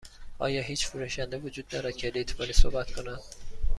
[0.39, 3.19] آیا هیچ فروشنده وجود دارد که لیتوانی صحبت کند؟